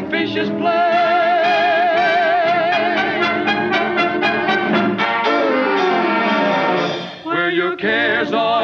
[0.00, 0.90] flying fishes play.
[7.24, 8.59] Where your cares are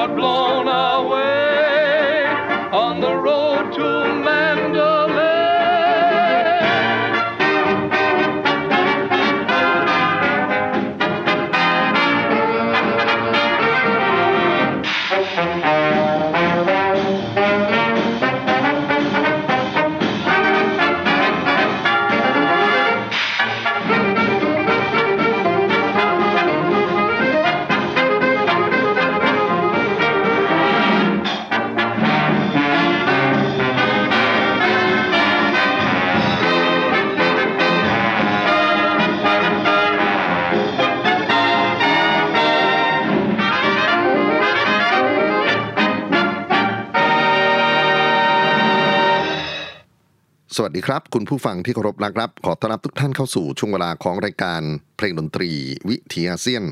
[50.59, 54.62] สวัสดีครับ คุณผู้ฟังที่เคารพรักครับ ขอต้อนรับทุกท่านเข้าสู่ช่วงเวลาของรายการ
[54.97, 55.50] เพลงดนตรี
[55.89, 56.65] วิถีอาเซียน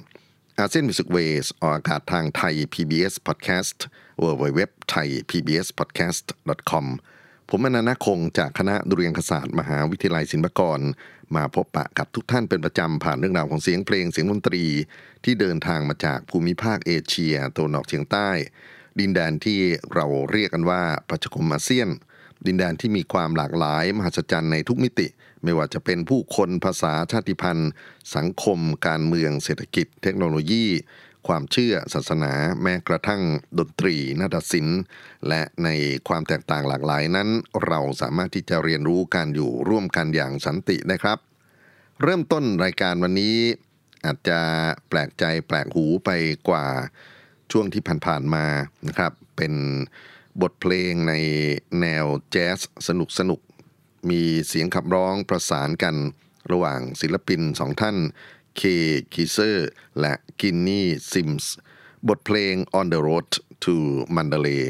[0.58, 3.78] อาเซียนมิวสิกเวสออกอากาศทางไทย PBS Podcast
[4.22, 4.60] w w w
[4.92, 6.26] t h a i PBS Podcast
[6.70, 6.86] com
[7.50, 10.80] ผมอนันต์คงจากคณะดุเรียางคศาสตร์มหาวิทยาลัยศิลปากร
[11.36, 14.64] มาพบปะกับทุกท่านเป็นประจำผ่านเรื่องราวของเสียงเพลงเสียงดนตรี
[15.24, 18.30] ที่เดินทางมาจากภูมิภาคเอเชียตะวันออกเฉียงใต้
[19.00, 19.60] ดินแดนที่
[19.94, 21.90] เราเรียกกันว่าประชาคมอาเซียน
[22.46, 25.06] ดินแดนที่มีความหลากหลายมหัศจรรย์ในทุกมิติ
[25.42, 27.70] ไม่ว่าจะเป็นผู้คนภาษาชาติพันธุ์
[28.16, 30.66] สังคม การเมืองเศรษฐกิจ เทคโนโลยี
[31.28, 32.32] ความเชื่อศาสนา
[32.62, 33.22] แม้กระทั่ง
[33.58, 34.80] ดนตรีนาฏศิลป์
[35.28, 35.68] และใน
[36.08, 37.28] ความแตกต่างหลากหลายนั้น
[37.66, 41.18] เราสามารถที่จะเรียนรู้การอยู่ร่วมกันอย่างสันตินะครับ
[42.02, 43.36] เริ่มต้นรายการวันนี้
[44.06, 44.40] อาจจะ
[44.88, 46.10] แปลกใจแปลกหูไป
[46.48, 46.66] กว่า
[47.52, 48.46] ช่วงที่ผ่านๆมา
[48.88, 49.54] นะครับ เป็น
[50.42, 51.14] บทเพลงใน
[51.80, 53.40] แนวแจ๊สสนุกสนุก
[54.10, 55.96] มีเสียงขับร้องประสานกัน
[56.52, 57.96] ระหว่างศิลปินสองท่าน
[58.56, 58.62] Kay
[59.14, 59.68] Kyser
[60.00, 61.54] และ Ginny Simms
[62.08, 63.28] บทเพลง On the Road
[63.64, 63.74] to
[64.16, 64.64] Mandalay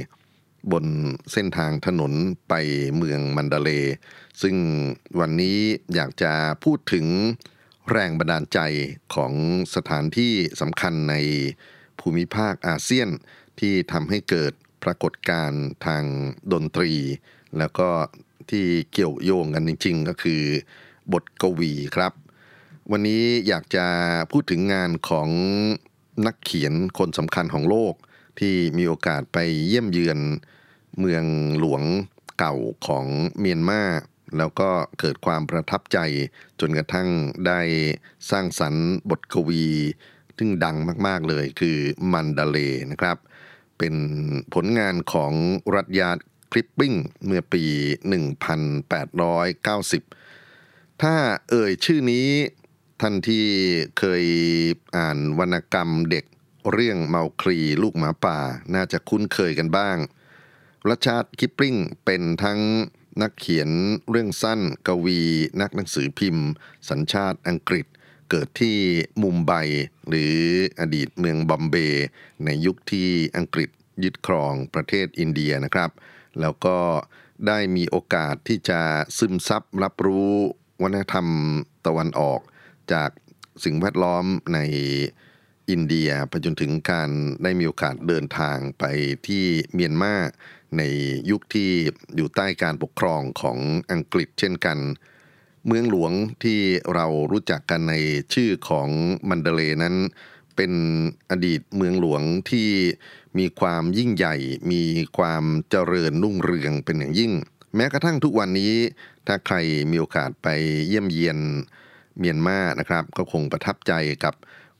[0.72, 0.86] บน
[1.32, 2.12] เส้นทางถนน
[2.48, 2.54] ไป
[2.96, 3.70] เมืองมันดาเล
[4.42, 4.56] ซึ่ง
[5.20, 5.58] วันนี้
[5.94, 6.32] อยากจะ
[6.64, 7.06] พูดถึง
[7.90, 8.60] แรงบันดาลใจ
[9.14, 9.32] ของ
[9.74, 11.14] สถานที่สำคัญใน
[12.00, 13.08] ภูมิภาคอาเซียน
[13.60, 14.52] ที่ทำให้เกิด
[14.84, 16.04] ปรากฏการณ์ทาง
[16.52, 16.92] ดนตรี
[17.58, 17.88] แล้วก็
[18.50, 20.42] ที่เกี่ยวโยงกันจริง ๆ ก็คือ
[21.12, 22.12] บทกวีครับ
[22.90, 23.86] วันนี้อยากจะ
[24.30, 25.28] พูดถึงงานของ
[26.26, 27.94] นักเขียนคนสำคัญของโลก
[28.40, 30.18] ที่มีโอกาสไปเยี่ยมเยือน
[30.98, 31.24] เมือง
[31.58, 31.82] หลวง
[32.38, 32.54] เก่า
[32.86, 33.06] ของ
[33.38, 33.82] เมียนมา
[34.36, 34.70] แล้วก็
[35.00, 35.98] เกิดความประทับใจ
[36.60, 37.08] จนกระทั่ง
[37.46, 37.60] ได้
[38.30, 39.66] สร้างสรรค์บทกวี
[40.38, 40.76] ซึ่งดัง
[41.06, 41.78] มาก ๆ เลยคือ
[42.12, 42.58] มันดาเล
[42.90, 43.16] นะครับ
[43.78, 43.94] เป็น
[44.54, 45.32] ผลงานของ
[45.74, 46.10] รัตยา
[46.52, 46.94] คลิปปิ้ง
[47.26, 47.64] เมื่อปี
[50.12, 51.16] 1890 ถ้า
[51.50, 52.28] เอ่ยชื่อนี้
[53.00, 53.44] ท่านที่
[53.98, 54.24] เคย
[54.96, 56.24] อ่านวรรณกรรมเด็ก
[56.72, 58.38] เรื่องเมาคลีลูกหมาป่า
[58.74, 59.98] น่าจะคุ้นเคยกันบ้าง
[60.88, 62.60] รัชาร์ดคิปริงเป็นทั้ง
[63.22, 63.70] นักเขียน
[64.10, 65.20] เรื่องสั้นกวี
[65.60, 66.48] นักหนังสือพิมพ์
[66.88, 67.86] สัญชาติอังกฤษ
[68.36, 68.78] เกิดที่
[69.22, 69.52] มุมไบ
[70.08, 70.36] หรือ
[70.80, 72.06] อดีตเมืองบอมเบย์
[72.44, 73.70] ในยุคที่อังกฤษ
[74.04, 75.90] ยึดครองประเทศอินเดียนะครับ
[76.40, 76.78] แล้วก็
[77.46, 78.80] ได้มีโอกาสที่จะ
[79.18, 80.32] ซึมซับรับรู้
[80.82, 81.28] วัฒนธรรม
[81.86, 82.40] ตะวันออก
[82.92, 83.10] จาก
[83.64, 84.58] สิ่งแวดล้อมใน
[85.70, 87.10] อินเดียไปจนถึงการ
[87.42, 88.84] ได้มีโอกาสเดินทางไป
[89.26, 89.44] ที่
[89.74, 90.14] เมียนมา
[90.78, 90.82] ใน
[91.30, 91.70] ยุคที่
[92.16, 93.58] อยู่ใต้การปกครองของ
[93.92, 94.78] อังกฤษเช่นกัน
[95.66, 96.12] เมืองหลวง
[96.42, 96.60] ที่
[96.94, 97.94] เรารู้จักกันใน
[98.34, 98.88] ชื่อของ
[99.28, 99.96] มันเดเลนั้น
[100.56, 100.72] เป็น
[101.30, 102.68] อดีตเมืองหลวงที่
[103.38, 104.36] มีความยิ่งใหญ่
[104.72, 104.82] มี
[105.18, 107.32] ความเจริญรุ่งเรืองเป็นอย่างยิ่ง
[107.76, 108.72] แม้กระทั่งทุกวันนี้
[109.26, 109.56] ถ้าใคร
[109.90, 110.48] มีโอกาสไป
[110.88, 111.38] เยี่ยมเยียน
[112.18, 113.92] เมียนมานะครับ ก็คงประทับใจ
[114.24, 114.34] กับ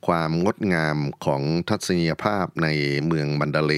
[0.07, 2.67] ความงดงามของทัศนียภาพใน
[3.07, 3.73] เมืองมันดาเล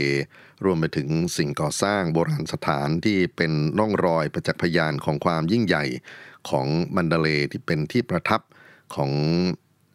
[0.66, 5.86] รวมไปถึงสิ่งก่อสร้างโบราณสถานที่เป็นร่องรอยประจักษ์พยานของความยิ่งใหญ่
[6.50, 8.42] ของมันดเลที่เป็นที่ประทับ
[8.96, 9.12] ของ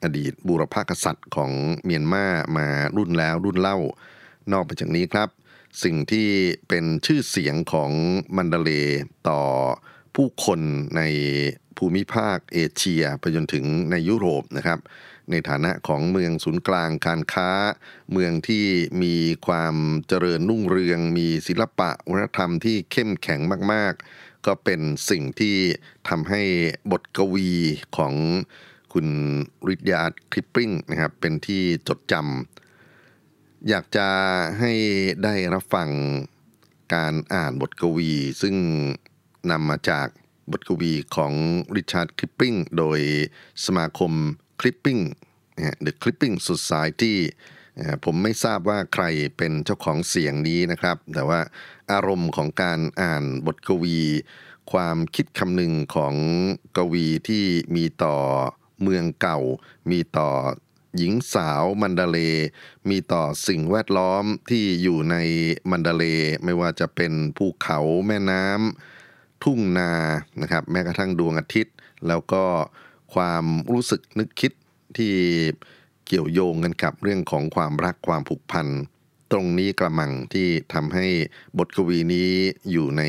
[0.03, 1.51] อดีตบูรพกษัตริย์ของ
[1.85, 2.27] เมียนมา
[2.57, 2.67] มา
[2.97, 3.79] รุ่นแล้วรุ่นเล่า
[4.53, 5.29] นอกไปจากนี้ครับ
[5.85, 6.29] สิ่งที่
[6.69, 7.91] เป็นชื่อเสียงของ
[8.37, 8.71] มันดเล
[9.29, 9.43] ต่อ
[10.15, 10.61] ผู้คน
[10.97, 11.03] ใน
[11.77, 14.79] ภูมิภาคเอเชียไปจนถึงในยุโรปนะครับ
[15.31, 17.51] ในฐานะของเมืองศูนย์กลางการค้า
[18.13, 18.67] เมืองที่
[19.03, 19.17] มี
[19.47, 19.75] ความ
[20.09, 23.41] เจริญรุ่งเรือง มีศิลปะวัฒนธรรมที่เข้มแข็ง
[23.73, 24.81] มากๆ ก็เป็น
[25.11, 25.57] สิ่งที่
[26.09, 26.43] ทำให้
[26.93, 27.51] บทกวี
[27.97, 28.15] ของ
[28.93, 29.07] คุณ
[29.69, 34.09] Rudyard Kipling นะครับ เป็นที่จดจำอยากจะ
[34.61, 34.73] ให้
[35.25, 35.91] ได้รับฟัง
[36.95, 38.13] การอ่านบทกวี
[38.43, 38.57] ซึ่ง
[39.51, 40.07] นำมาจาก
[40.53, 41.33] บทกวีของ
[41.77, 43.01] ริชาร์ดคลิปปิ้งโดย
[43.65, 44.13] สมาคม
[44.61, 44.99] คลิปปิ้ง
[45.87, 47.15] The Clipping Society
[48.05, 49.05] ผมไม่ทราบว่าใคร
[49.37, 51.41] เป็นเจ้าของเสียงนี้นะครับ แต่ว่า
[51.93, 54.01] อารมณ์ของการอ่านบทกวี
[54.73, 56.15] ความคิดคำนึงของ
[56.77, 57.45] กวีที่
[57.77, 58.17] มีต่อ
[58.83, 59.39] เมืองเก่า
[59.91, 60.31] มีต่อ
[60.97, 62.19] หญิงสาวมันดาเล
[62.91, 65.17] มีต่อสิ่งแวดล้อมที่อยู่ใน
[65.71, 66.05] มันดาเล
[66.45, 69.91] ไม่ว่าจะเป็นภูเขาแม่น้ำทุ่งนา
[70.43, 71.75] นะครับแม้กระทั่งดวงอาทิตย์
[72.09, 72.45] แล้วก็
[73.15, 74.53] ความรู้สึกนึกคิด
[74.97, 75.15] ที่
[76.07, 78.67] เกี่ยวโยงกันกับเรื่องของความรักความผูกพัน
[79.33, 81.07] ตรงนี้กระมังที่ทำให้
[81.59, 82.31] บทกวีนี้
[82.71, 83.03] อยู่ใน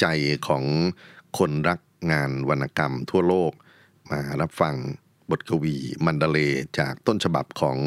[0.00, 0.06] ใจ
[0.48, 0.64] ของ
[1.38, 1.80] คนรัก
[2.12, 3.52] งานวรรณกรรมทั่วโลก
[4.10, 4.74] มารับฟัง
[5.30, 6.38] บทกวีมันดเล
[6.78, 7.78] จากต้นฉบับของ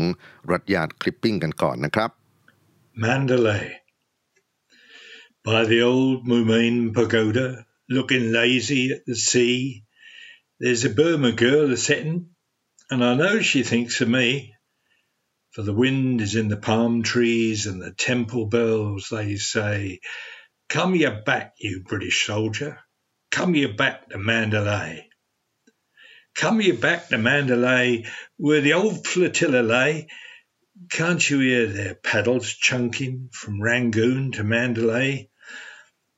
[0.51, 2.09] รัตยาดคลิปปิ้งกันก่อนนะครับ
[3.03, 3.65] Mandalay
[5.45, 9.83] By the old Mumain pagoda, looking lazy at the sea,
[10.61, 12.32] there's a Burma girl a setting,
[12.93, 14.53] and I know she thinks of me.
[15.49, 19.99] For the wind is in the palm trees and the temple bells, they say,
[20.69, 22.79] Come ye back, you British soldier,
[23.31, 25.09] come ye back to Mandalay.
[26.35, 28.05] Come ye back to Mandalay,
[28.37, 30.07] where the old flotilla lay.
[30.91, 35.29] Can't you hear their paddles chunking from Rangoon to Mandalay?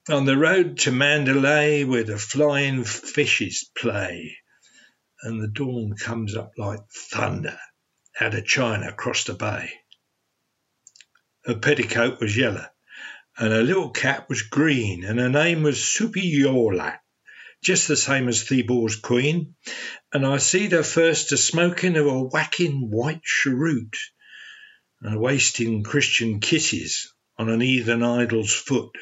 [0.09, 4.37] On the road to Mandalay, where the flying fishes play,
[5.25, 7.57] and the dawn comes up like thunder
[8.21, 9.71] out of China across the bay.
[11.45, 12.65] Her petticoat was yellow,
[13.37, 16.99] and her little cap was green, and her name was Soupy Yorlak,
[17.63, 19.55] just the same as Thebor's queen.
[20.13, 23.97] And I seed her first a smoking of a whacking white cheroot,
[25.01, 28.95] and a wasting Christian kisses on an heathen idol's foot.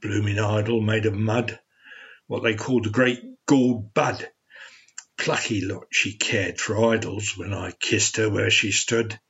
[0.00, 1.58] Blooming idol made of mud,
[2.26, 4.30] what they called the great gourd bud.
[5.22, 9.20] Plucky lot she cared for idols when I kissed her where she stood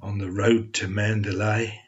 [0.00, 1.80] on the road to Mandalay.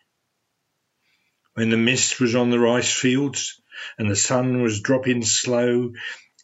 [1.53, 3.61] When the mist was on the rice fields
[3.99, 5.93] and the sun was dropping slow,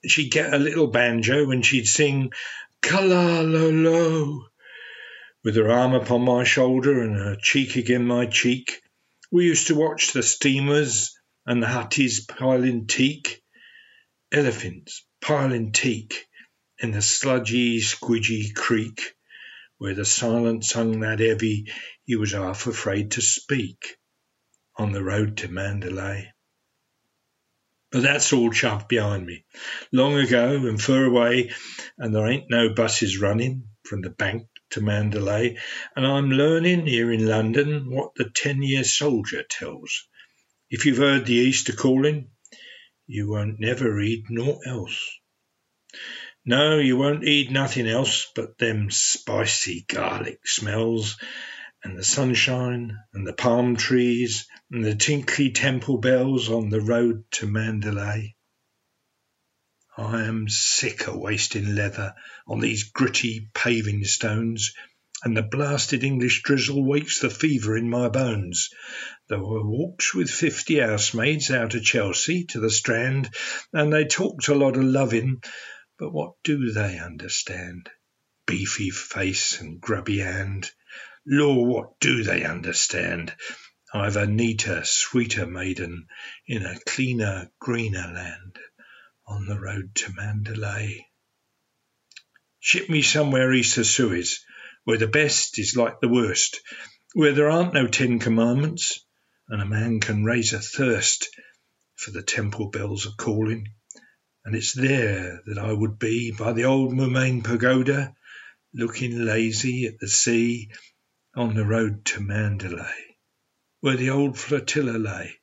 [0.07, 2.31] she'd get a little banjo and she'd sing
[2.83, 4.47] Kala lo lo
[5.43, 8.83] with her arm upon my shoulder and her cheek again my cheek.
[9.33, 13.43] We used to watch the steamers and the hutties piling teak,
[14.31, 16.27] elephants piling teak
[16.85, 19.14] in the sludgy, squidgy creek,
[19.79, 21.67] where the silence hung that heavy
[22.05, 23.97] he was half afraid to speak,
[24.76, 26.31] on the road to Mandalay.
[27.91, 29.47] But that's all chuffed behind me,
[29.93, 31.53] long ago and fur away,
[31.97, 35.57] and there ain't no buses running from the bank to Mandalay,
[35.97, 40.07] and I'm learning here in London what the ten-year soldier tells.
[40.69, 42.29] If you've heard the Easter calling,
[43.07, 45.00] you won't never read naught else.
[46.47, 51.17] No, you won't eat nothing else but them spicy garlic smells
[51.83, 57.25] and the sunshine and the palm trees and the tinkly temple bells on the road
[57.33, 58.37] to Mandalay.
[59.97, 62.15] I am sick of wasting leather
[62.47, 64.75] on these gritty paving stones,
[65.23, 68.69] and the blasted English drizzle wakes the fever in my bones.
[69.29, 73.31] Though I walks with fifty housemaids out of Chelsea to the Strand,
[73.73, 75.41] and they talked a lot of loving,
[76.04, 77.88] but what do they understand?
[78.46, 80.70] Beefy face and grubby hand.
[81.26, 83.34] Lord, what do they understand?
[83.90, 86.08] I've a neater, sweeter maiden
[86.46, 88.58] in a cleaner, greener land
[89.26, 91.06] on the road to Mandalay.
[92.61, 94.44] Ship me somewhere east of Suez,
[94.84, 96.61] where the best is like the worst,
[97.14, 99.02] where there aren't no Ten Commandments,
[99.49, 101.28] and a man can raise a thirst
[101.96, 103.68] for the temple bells are calling.
[104.45, 108.15] And it's there that I would be by the old Moulmein pagoda,
[108.75, 110.71] looking lazy at the sea
[111.35, 113.17] on the road to Mandalay,
[113.81, 115.39] where the old flotilla lay,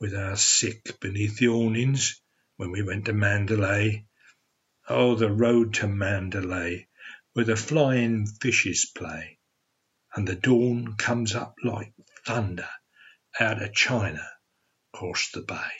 [0.00, 2.20] with our sick beneath the awnings
[2.56, 4.06] when we went to Mandalay.
[4.88, 6.88] Oh, the road to Mandalay,
[7.32, 9.38] where the flying fishes play,
[10.14, 11.94] and the dawn comes up like
[12.26, 12.68] thunder
[13.40, 14.28] out of China
[14.92, 15.72] across the bay.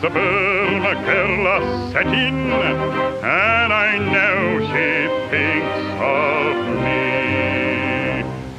[0.00, 7.02] There's a Burma girl a setting, and I know she thinks of me.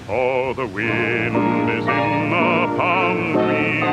[0.10, 3.84] Oh, the wind is in the palm trees,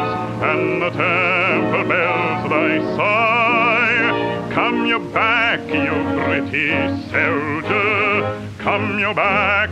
[0.42, 4.48] and the temple bells they sigh.
[4.52, 5.92] Come you back, you
[6.24, 8.48] British soldier.
[8.58, 9.70] Come you back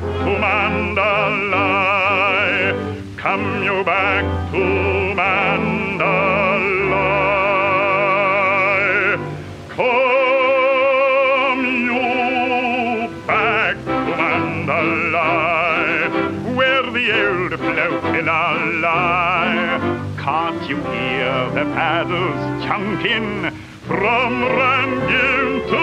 [23.86, 25.81] from Rangoon to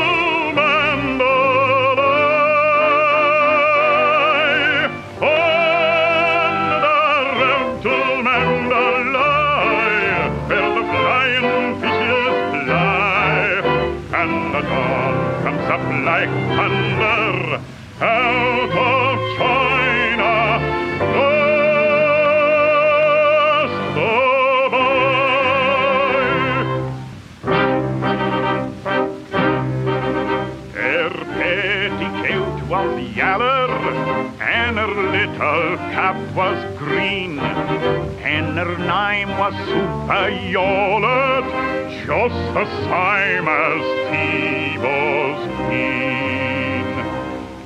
[33.16, 33.70] yaller,
[34.42, 41.46] and her little cap was green, and her name was Super Superyolet,
[42.06, 46.88] just the same as T-was queen.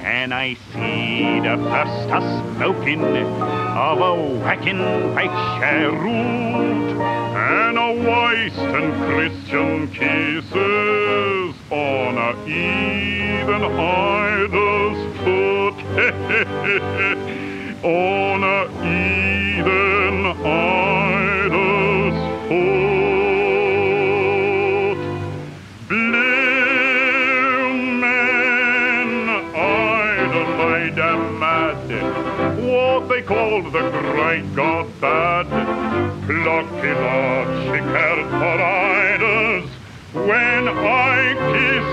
[0.03, 2.19] And I see the first a
[2.55, 5.27] smoking of a whacking by
[5.59, 11.32] cheroot, and a Western Christian kisses
[11.83, 15.77] on a heathen idol's foot.
[17.83, 22.99] on a heathen idol's foot.
[25.87, 29.09] Blue men
[29.55, 31.89] idolized and mad,
[32.61, 35.47] what they called the great god bad.
[36.27, 38.82] Plucky lord she cared for when
[40.75, 41.92] I kissed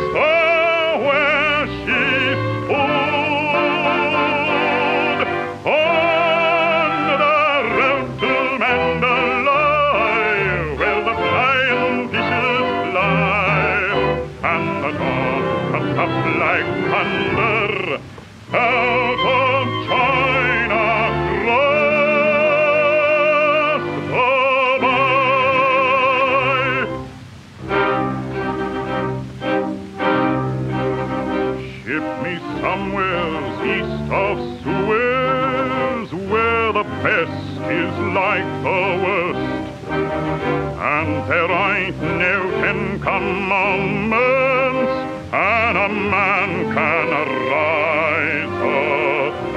[43.01, 44.93] commandments,
[45.33, 47.09] and a man can
[47.51, 48.53] rise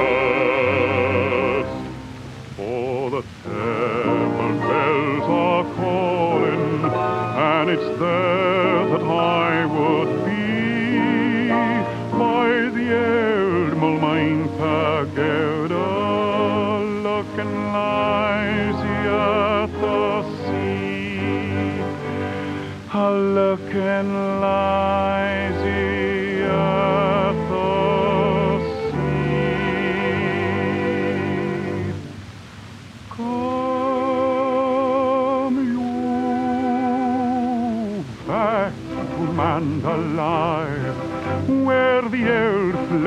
[0.06, 1.74] first.
[2.56, 8.43] For the temple bells are calling, and it's there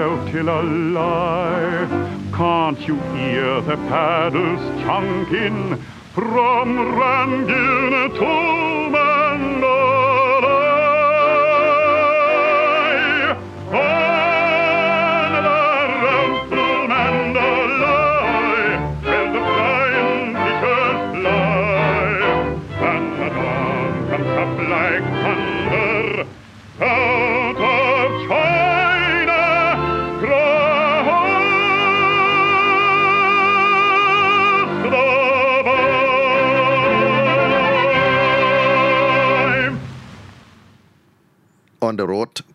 [0.06, 1.88] old flotilla
[2.32, 5.76] Can't you hear the paddles chunking
[6.14, 8.55] from Rangin to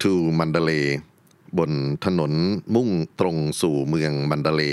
[0.01, 0.87] the Road to Mandalay
[1.57, 1.71] บน
[2.05, 2.33] ถนน
[2.75, 2.89] มุ่ง
[3.19, 4.63] ตรงสู่เมืองมันเดเล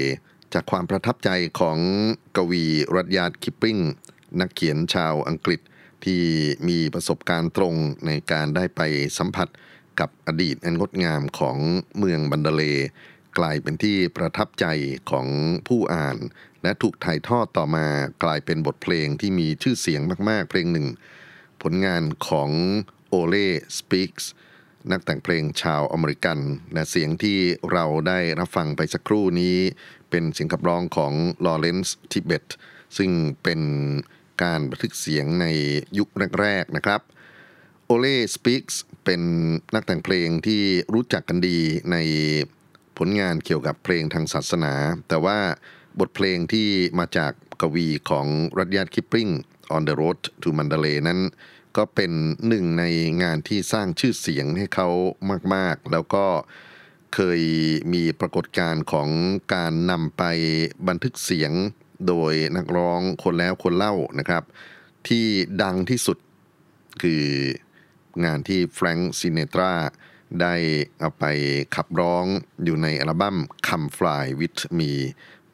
[0.55, 1.31] จากความประทับใจ
[1.61, 1.79] ของ
[2.37, 3.79] กวีรัตยาดคิปปิ้ง
[4.41, 5.61] นักเขียนชาวอังกฤษ
[6.05, 6.23] ที่
[6.69, 7.75] มีประสบการณ์ตรง
[8.07, 8.81] ในการได้ไป
[9.19, 9.49] สัมผัส
[10.01, 11.57] กับอดีตอันงดงามของ
[11.99, 12.63] เมืองบันเดเล
[13.39, 14.67] กลายเป็นที่ประทับใจ
[15.11, 15.27] ของ
[15.69, 16.17] ผู้อ่าน
[16.63, 17.87] และถูกถ่ายทอดต่อมา
[18.25, 20.87] กลายเป็นบทเพลงที่มีชื่อเสียงมาก ๆ เพลงหนึ่ง
[21.63, 22.51] ผลงานของ
[23.09, 24.31] Oley Speaks
[24.91, 26.39] นักแต่งเพลงชาวอเมริกัน
[26.73, 27.39] และเสียงที่
[27.73, 29.57] เราได้รับฟังไปสักครู่นี้
[30.11, 31.13] เป็นเสียงขับร้องของ
[31.45, 32.47] Lawrence Tibbett
[32.97, 33.11] ซึ่ง
[33.43, 33.61] เป็น
[34.43, 35.47] การบันทึกเสียงใน
[35.99, 36.09] ยุค
[36.41, 37.01] แรกๆนะครับ
[37.87, 39.23] Oley Speaks เป็น
[39.75, 40.63] นักแต่งเพลงที่
[40.95, 41.59] รู้จักกันดี
[41.93, 41.97] ใน
[42.99, 44.75] ผลงานเกี่ยวกับเพลงทางศาสนา
[45.09, 45.39] แต่ว่า
[46.01, 48.27] บทเพลงที่มาจากกวีของ
[48.59, 49.29] Rudyard Kipling
[49.75, 51.21] On the Road to Mandalay นั้น
[51.77, 52.13] ก็เป็น
[52.49, 52.85] หนึ่งใน
[53.23, 54.89] งานที่สร้างชื่อเสียงให้เขา
[55.55, 56.27] มาก ๆ แล้วก็
[57.15, 57.41] เคย
[57.93, 59.09] มีปรากฏการณ์ของ
[59.55, 60.23] การนำไป
[60.89, 61.53] บันทึกเสียง
[62.09, 64.43] โดยนักร้องคนแล้วคนเล่านะครับ
[65.09, 65.27] ที่
[65.63, 66.19] ดังที่สุด
[67.03, 67.25] คือ
[68.25, 69.73] งานที่ Frank Sinatra
[70.41, 70.55] ได้
[71.01, 71.25] เอาไป
[71.75, 72.25] ขับร้อง
[72.65, 74.93] อยู่ในอัลบั้ม Come Fly With Me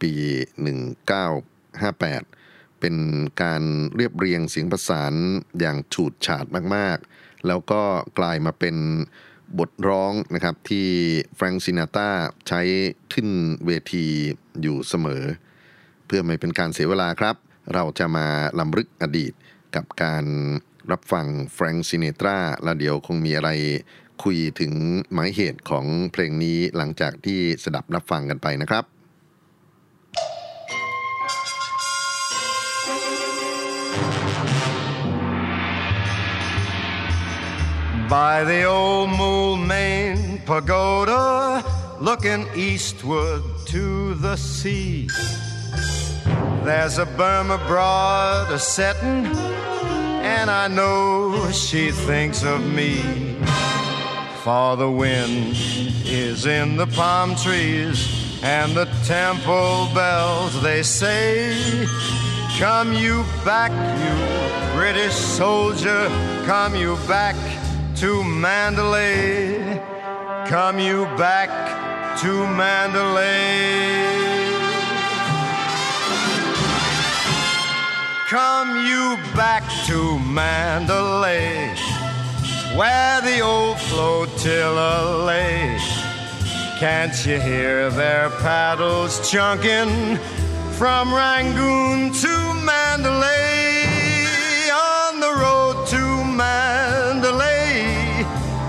[0.01, 0.13] ปี
[0.95, 2.44] 1958
[2.87, 3.05] เป็น
[3.45, 3.63] การ
[3.97, 5.15] เรียบเรียงเสียงประสาน
[5.61, 6.45] อย่างฉูดฉาด
[6.75, 7.83] มากๆ แล้วก็
[8.19, 8.77] กลายมาเป็น
[9.59, 10.89] บทร้องนะครับที่
[11.37, 12.11] แฟรงซินาตา
[12.49, 12.61] ใช้
[13.13, 13.29] ขึ้น
[13.67, 14.07] เวที
[14.61, 15.23] อยู่เสมอ
[16.07, 17.37] เพื่อไม่เป็นการเสียเวลาครับ
[17.75, 18.27] เราจะมา
[18.59, 19.33] ลำลึกอดีต
[19.77, 20.25] กับการ
[20.91, 23.51] รับฟังแฟรงซินเนตราแล้วเดี๋ยวคงมีอะไร
[24.25, 24.73] คุยถึง
[25.13, 28.85] หมายเหตุของเพลงนี้หลังจากที่สดับรับฟังกันไปนะครับ
[38.09, 41.65] By the old Moulmein Pagoda,
[42.01, 45.09] looking eastward to the sea.
[46.65, 49.27] There's a Burma broad a setting,
[50.23, 53.01] and I know she thinks of me.
[54.43, 55.57] For the wind
[56.05, 61.89] is in the palm trees, and the temple bells they say,
[62.59, 66.07] Come you back, you British soldier,
[66.45, 67.64] come you back
[68.05, 69.81] to Mandalay.
[70.47, 71.49] Come you back
[72.21, 73.95] to Mandalay.
[78.29, 81.75] Come you back to Mandalay,
[82.77, 85.79] where the old flotilla lay.
[86.79, 90.19] Can't you hear their paddles chunking
[90.79, 92.35] from Rangoon to
[92.67, 93.44] Mandalay?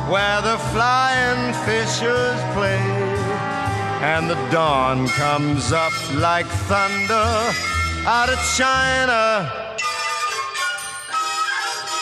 [0.10, 2.80] Where the flying fishers play,
[4.02, 7.30] and the dawn comes up like thunder
[8.06, 9.52] out of China,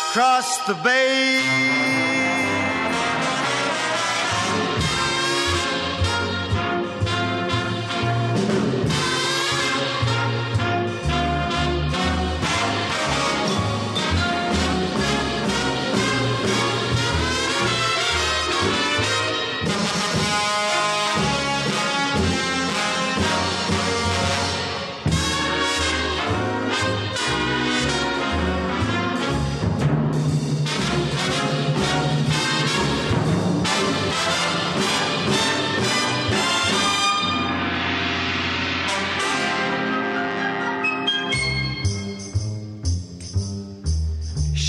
[0.10, 2.03] across the bay.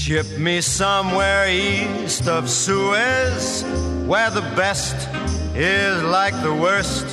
[0.07, 3.65] Ship me somewhere east of Suez,
[4.05, 5.09] where the best
[5.55, 7.07] is like the worst,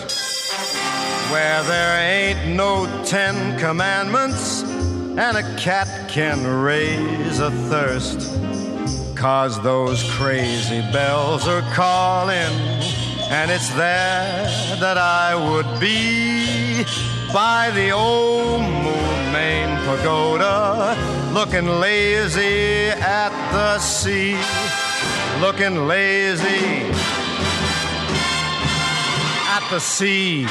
[1.31, 8.29] where there ain't no Ten Commandments, and a cat can raise a thirst.
[9.15, 12.51] Cause those crazy bells are calling,
[13.29, 14.43] and it's there
[14.81, 16.83] that I would be
[17.31, 24.35] by the old Moon Main Pagoda, looking lazy at the sea,
[25.39, 26.91] looking lazy
[29.47, 30.45] at the sea.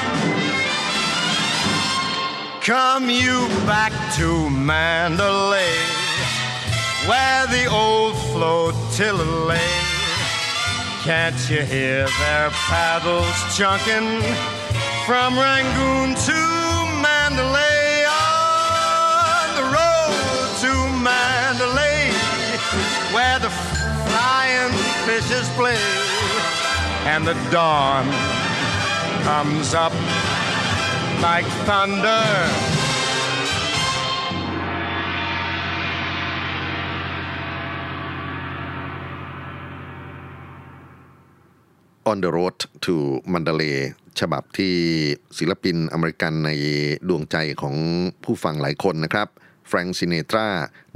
[2.63, 5.77] Come you back to Mandalay,
[7.07, 9.73] where the old flotilla lay.
[11.03, 14.23] Can't you hear their paddles chunking
[15.07, 16.41] from Rangoon to
[17.03, 17.70] Mandalay
[25.11, 25.83] fishes play
[27.13, 28.05] and the dawn
[29.29, 29.95] comes up
[31.21, 32.27] like thunder.
[42.07, 42.95] On the Road to
[43.33, 43.79] Mandalay
[44.21, 44.75] ฉบับที่
[45.39, 46.51] ศิลปินอเมริกันใน
[47.09, 47.77] ดวงใจของ
[48.25, 49.29] ผู้ฟังหลายคนนะครับ
[49.73, 50.49] แฟรงซินเนตรา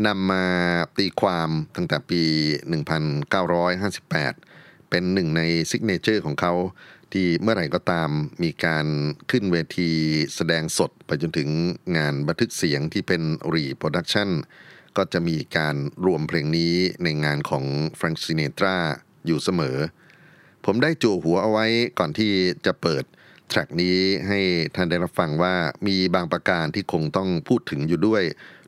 [0.06, 0.46] นำมา
[0.98, 2.22] ตีความตั้งแต่ปี
[3.56, 6.54] 1958 เป็นหนึ่งใน signature ของเขา
[7.12, 8.10] ที่เมื่อไหร่ก็ตาม
[8.42, 8.86] มีการ
[9.30, 9.90] ขึ้นเวที
[10.34, 11.48] แสดงสดไปจนถึง
[11.96, 13.22] งานบันทึกเสียงที่เป็น
[13.54, 14.30] reproduction
[14.96, 17.64] ก็จะมีการรวมเพลงนี้ในงานของ
[17.96, 18.76] แฟรงก์ ซินาตรา
[19.26, 19.76] อยู่เสมอ
[20.64, 21.66] ผมได้จั่วหัวเอาไว้
[21.98, 22.32] ก่อนที่
[22.66, 23.04] จะเปิด
[23.48, 24.40] track นี้ให้
[24.74, 25.54] ท่านได้รับฟังว่า
[25.86, 28.22] มีบางประการที่คงต้องพูดถึงอยู่ด้วย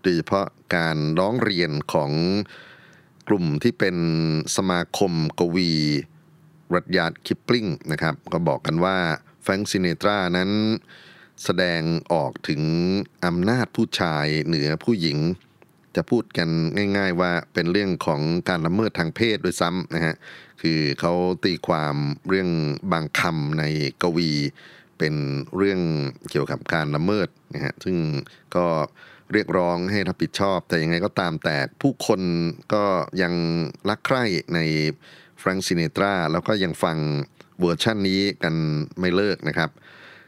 [0.07, 2.11] ดยเฉพาะการร้องเรียนของ
[3.29, 3.97] กลุ่มที่เป็น
[4.57, 5.73] สมาคมกวี
[6.75, 8.97] รัดยาดคิปปลิงนะครับ ก็บอกกันว่า
[9.43, 10.51] แฟรงซินเนตรานั้น
[11.45, 12.63] แสดงออกถึง
[13.25, 15.19] อำนาจผู้ชายเหนือผู้หญิง
[15.97, 16.49] จะพูดกัน
[16.97, 20.15] ง่าย ๆ ว่าเป็นเรื่องของการละเมิดทางเพศด้วยซ้ำนะฮะ
[20.63, 21.13] คือเขา
[21.45, 21.97] ตีความ
[22.29, 22.51] เรื่อง
[22.93, 23.65] บางคำใน
[24.03, 24.31] กวี
[24.99, 25.15] เป็น
[25.57, 25.81] เรื่อง
[26.31, 27.97] เกี่ยวกับการละเมิดนะฮะซึ่ง
[28.57, 32.21] ก็เรียกร้องให้รับผิดชอบ แต่ยังไงก็ตามแต่ผู้คน
[32.75, 32.85] ก็
[33.23, 33.35] ยัง
[33.89, 34.59] รักใคร่ใน
[35.39, 36.97] แฟรงก์ ซินาตราแล้วก็ยังฟัง
[37.61, 38.55] เวอร์ชั่นนี้กัน
[39.01, 39.71] ไม่เลิกนะครับ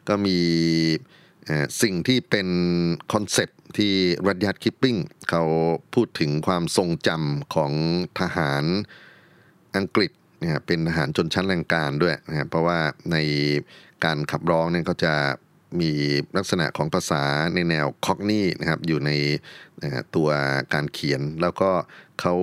[0.08, 0.38] ก็มี
[1.82, 2.48] สิ่งที่เป็น
[3.12, 3.94] concept ที่
[4.26, 4.96] รัดยาร์ดคิปลิง
[5.30, 5.44] เขา
[5.94, 7.72] พูดถึงความทรงจำของ
[8.20, 8.64] ทหาร
[9.76, 12.78] อังกฤษเนะฮะเป็นทหารชนชั้นแรงการด้วยนะฮะเพราะว่า
[13.12, 13.16] ใน
[14.04, 15.14] การขับร้องเนี่ยก็จะ
[15.80, 15.92] มี
[16.36, 17.22] ลักษณะของภาษา
[17.54, 19.10] ในแนวคอกนี่นะครับอยู่ใน
[19.82, 20.28] นะตัว
[20.74, 21.70] การเขียน แล้วก็
[22.20, 22.34] เขา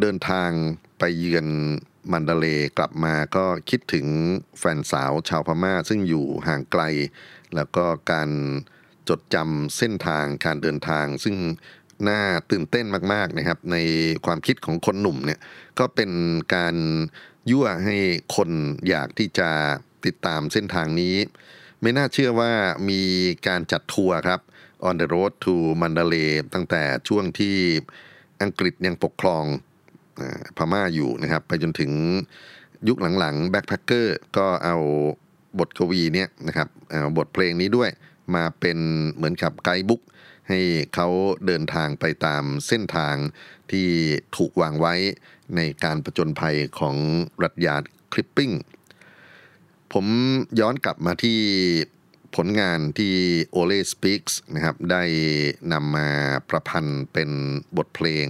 [0.00, 0.50] เดินทาง
[0.98, 1.46] ไปเยือน
[2.12, 2.46] มันดาเล
[2.78, 4.06] กลับมาก็คิดถึง
[4.58, 6.82] แฟนสาวชาวพม่าซึ่งอยู่ห่างไกล
[7.54, 8.30] แล้วก็การ
[9.08, 11.36] จดจำเส้นทางการเดินทาง ซึ่ง
[12.08, 13.76] น่าตื่นเต้นมาก ๆนะครับ ใน
[14.26, 15.40] ความคิดของคนหนุ่มเนี่ย
[15.78, 16.10] ก็เป็น
[16.54, 16.76] การ
[17.50, 17.96] ยั่วให้
[18.36, 18.50] คน
[18.88, 19.50] อยากที่จะ
[20.04, 21.16] ติดตามเส้นทางนี้
[21.86, 22.52] ไม่น่าเชื่อว่า
[22.90, 23.02] มี
[23.46, 24.40] การจัดทัวร์ครับ
[24.86, 27.56] On the Road to Mandalay ตั้งแต่ช่วงที่
[28.42, 29.44] อังกฤษยังปกครอง
[30.18, 30.20] อ
[30.56, 31.92] พม่าอยู่นะครับ ไปจนถึง
[32.88, 34.76] ยุคหลังๆ Backpacker ก็เอา
[35.58, 36.68] บทกวีเนี่ยนะครับ
[37.16, 37.90] บทเพลงนี้ด้วย
[38.34, 38.78] มาเป็น
[39.14, 40.02] เหมือนกับไกด์บุ๊ก
[40.48, 40.60] ให้
[40.94, 41.08] เขา
[41.46, 43.16] เดินทางไปตามเส้นทาง
[43.70, 43.88] ที่
[44.36, 44.94] ถูกวางไว้
[45.56, 46.96] ในการประจนภัยของ
[47.42, 48.50] รัฐยาร์คลิปปิ้ง
[49.98, 50.08] ผม
[50.60, 51.38] ย้อนกลับมาที่
[52.36, 53.14] ผลงานที่
[53.56, 55.02] Ole Speaks นะครับได้
[55.72, 56.08] นำมา
[56.48, 57.30] ประพันธ์เป็น
[57.76, 58.26] บทเพลง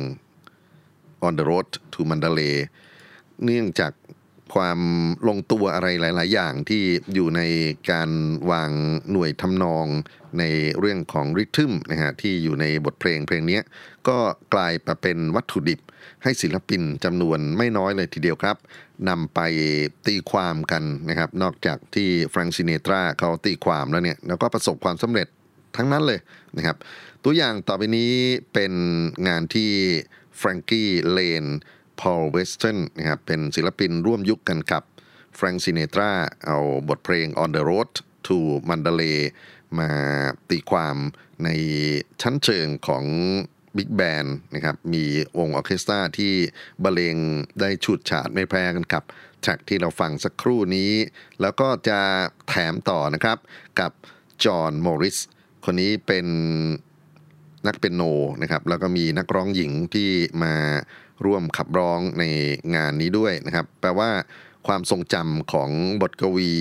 [1.27, 2.57] On the Road to Mandalay
[3.45, 3.93] เนื่องจาก
[4.55, 4.81] ความ
[5.29, 6.83] ลงตัวอะไรหลาย ๆ อย่างที่
[7.15, 7.41] อยู่ใน
[7.91, 8.11] การ
[8.51, 8.71] วาง
[9.11, 9.87] หน่วยทำนอง
[10.39, 10.45] ใน
[10.79, 13.61] เรื่องของริทึมนะฮะที่อยู่ในบทเพลงเพลงนี้
[14.09, 14.19] ก็
[14.55, 15.81] กลายมาเป็นวัตถุดิบ
[16.23, 18.57] ให้ศิลปินจำนวนไม่น้อยเลยทีเดียวครับ
[19.09, 19.41] นำไป
[20.07, 25.27] ตีความกันนะครับ นอกจากที่แฟรงซินเนตราเขาตีความแล้วเนี่ยแล้วก็ประสบความสำเร็จ
[25.77, 26.21] ทั้งนั้นเลย
[26.57, 26.77] นะครับ
[27.25, 28.13] ตัวอย่างต่อไปนี้
[28.53, 28.73] เป็น
[29.29, 29.71] งานที่
[30.37, 31.45] แฟรงกี้เลน
[32.01, 34.83] พอลเวสตันนะครับเป็นศิลปินร่วมยุคกันกับ
[35.35, 36.11] แฟรงก์ ซินาตรา
[36.47, 37.91] เอาบทเพลง On the Road
[38.27, 38.37] to
[38.69, 39.21] Mandalay
[39.79, 39.91] มา
[40.51, 40.97] ตีความ
[41.45, 41.49] ใน
[42.23, 43.05] ชั้นเชิงของ
[43.77, 45.05] big band นะครับมี
[45.39, 46.33] วงออเคสตราที่
[46.83, 47.17] บรรเลง
[47.61, 49.05] ได้ฉูดฉาดไม่แพ้กันกับ
[49.43, 50.93] track ที่เราฟังสักครู่นี้
[51.41, 52.01] แล้วก็จะ
[52.49, 53.39] แถมต่อนะครับ
[53.81, 53.93] กับ
[54.45, 55.19] จอห์นมอริส
[55.65, 56.27] คนนี้เป็น
[57.67, 58.03] นักเปียโน
[58.43, 60.11] นะครับแล้วก็มีนักร้องหญิงที่
[60.43, 60.55] มา
[61.25, 62.25] ร่วมขับร้องใน
[62.77, 64.11] งานนี้ด้วยนะครับ แปลว่า
[64.67, 65.71] ความทรงจำของ
[66.03, 66.53] บทกวี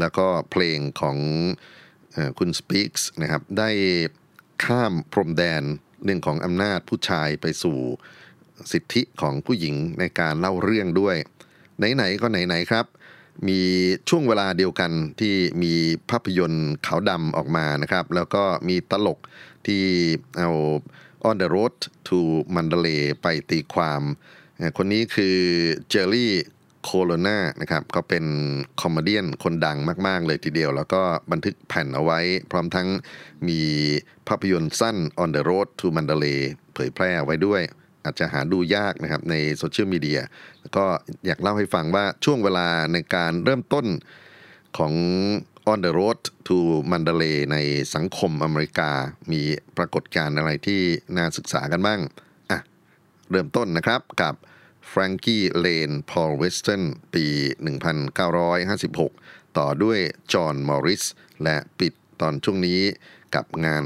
[0.00, 1.16] แล้วก็เพลงของ
[2.38, 3.70] คุณสปีกส์นะครับ ได้
[4.64, 5.62] ข้ามพรมแดน
[6.04, 7.78] เรื่องของอำนาจผู้ชายไปสู่
[8.72, 11.16] สิทธิของผู้หญิงในการเล่าเรื่องด้วย
[11.94, 12.86] ไหน ๆ ก็ไหน ๆ ครับ
[13.48, 13.60] มี
[14.08, 15.74] ช่วงเวลาเดียวกันที่มี
[16.10, 19.18] ภาพยนตร์ขาวดำออกมานะครับ แล้วก็มีตลก
[19.66, 19.82] ที่
[20.38, 20.50] เอา
[21.28, 21.74] On the Road
[22.08, 22.18] to
[22.54, 24.02] Mandalay ไปตีความ
[24.76, 25.36] คนนี้คือ
[25.88, 26.32] เจอรี่
[26.84, 28.24] โคโลนานะครับก็เป็น
[28.80, 32.88] comedian คนดังมาก ๆ เลยทีเดียว แล้วก็บันทึกแผ่นเอาไว้ พร้อมทั้ง
[33.48, 33.60] มี
[34.28, 36.40] ภาพยนตร์สั้น On the Road to Mandalay
[36.74, 37.62] เผยแพร่ไว้ด้วย
[38.04, 40.20] อาจจะหาดูยากนะครับในโซเชียลมีเดีย
[40.60, 40.84] แล้วก็
[41.26, 43.86] อยากเล่าให้ฟังว่าช่วงเวลาในการเริ่มต้น
[44.78, 44.92] ของ
[45.70, 46.56] On the Road to
[46.90, 47.56] Mandalay ใน
[47.94, 48.90] สังคมอเมริกา
[49.32, 49.42] มี
[49.76, 50.82] ปรากฏการณ์อะไรที่
[51.16, 52.00] น่าศึกษากันบ้าง
[52.50, 52.60] อะ
[53.30, 54.34] เริ่มต้นนะครับกับ
[54.90, 56.82] Frankie Lane Paul Weston
[57.14, 57.26] ปี
[58.58, 59.98] 1956 ต่อด้วย
[60.32, 61.04] จอห์นมอริส
[61.42, 62.80] และปิดตอนช่วงนี้
[63.34, 63.84] กับงาน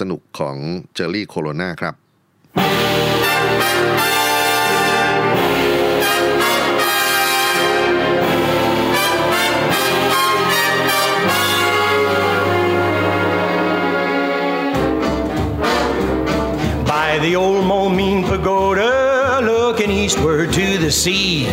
[0.00, 0.56] สนุกๆของ
[0.94, 1.94] เจอรี่โคโรนาครับ
[17.20, 21.44] the old Moline Pagoda, looking eastward to the sea,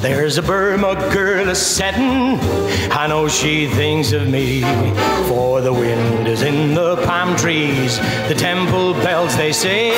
[0.00, 2.38] there's a Burma girl a settin'.
[2.90, 4.60] I know she thinks of me,
[5.28, 7.98] for the wind is in the palm trees,
[8.28, 9.92] the temple bells they say,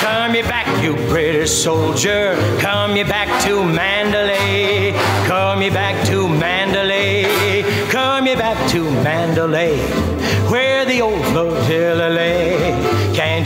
[0.00, 4.92] Come ye back, you British soldier, come ye back to Mandalay,
[5.28, 9.78] come ye back to Mandalay, come ye back to Mandalay,
[10.50, 12.47] where the old flotilla lay.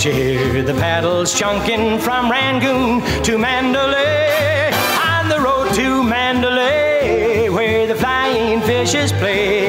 [0.05, 4.73] You hear the paddles chunking from Rangoon to Mandalay?
[5.07, 9.69] On the road to Mandalay, where the flying fishes play.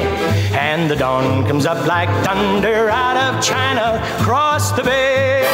[0.53, 5.45] And the dawn comes up like thunder out of China, across the bay.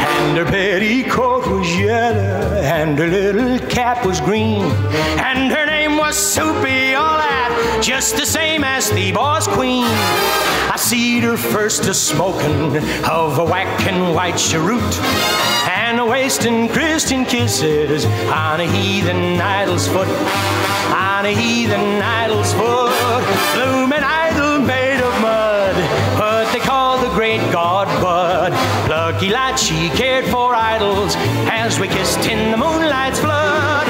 [0.00, 4.64] And her petticoat was yellow, and her little cap was green,
[5.20, 5.52] and
[6.08, 9.84] was Soupy, all that, just the same as the boss queen.
[9.84, 14.94] I seed her first a smoking of a whacking white cheroot,
[15.68, 20.08] and a wasting Christian kisses on a heathen idol's foot,
[20.96, 25.76] on a heathen idol's foot, blooming idol made of mud,
[26.18, 28.52] what they call the great god Bud.
[28.88, 31.12] Lucky lad, she cared for idols
[31.52, 33.87] as we kissed in the moonlight's flood.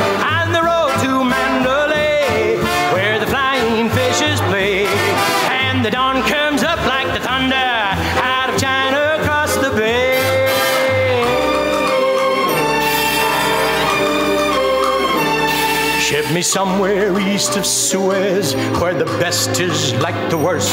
[16.39, 20.73] Me somewhere east of Suez, where the best is like the worst,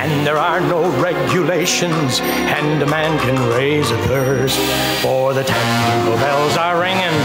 [0.00, 4.58] and there are no regulations, and a man can raise a thirst.
[5.02, 7.18] For the temple bells are ringing,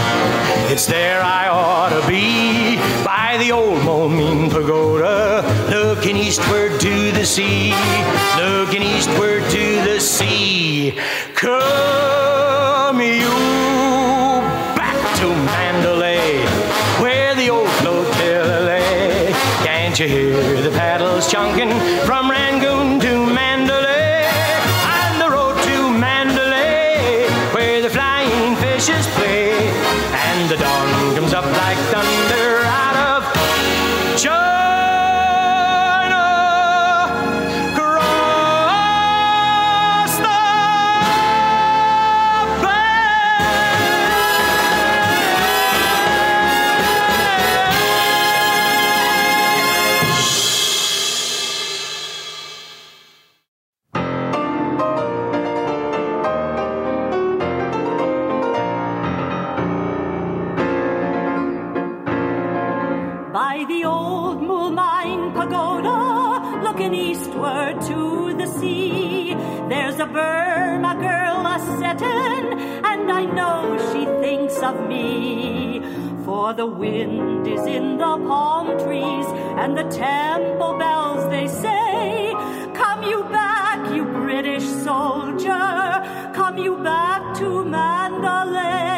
[0.70, 5.40] it's there I ought to be, by the old Moline Pagoda,
[5.70, 7.72] looking eastward to the sea,
[8.36, 10.98] looking eastward to the sea.
[11.34, 12.19] Come
[20.00, 21.68] you hear the paddles chunking
[22.06, 22.99] from Rangoon
[73.40, 75.80] know she thinks of me.
[76.24, 79.28] For the wind is in the palm trees,
[79.62, 82.32] and the temple bells they say,
[82.80, 85.66] Come you back, you British soldier,
[86.38, 88.89] come you back to Mandalay,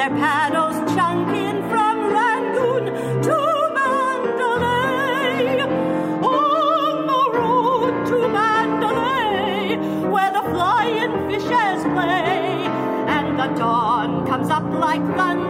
[0.00, 2.86] their paddles chunking from Rangoon
[3.20, 3.38] to
[3.76, 5.60] Mandalay?
[6.22, 9.76] On the road to Mandalay,
[10.08, 12.64] where the flying fishes play,
[13.16, 15.49] and the dawn comes up like thunder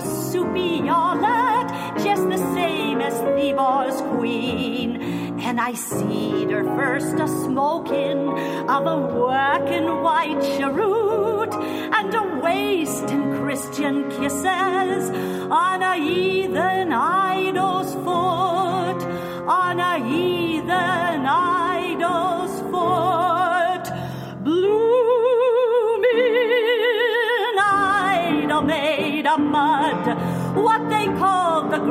[0.00, 0.78] was Soupy
[2.02, 5.40] just the same as Thebar's queen.
[5.40, 8.28] And I seed her first a smoking
[8.68, 15.10] of a working white cheroot and a wasting Christian kisses
[15.50, 17.49] on a heathen idol's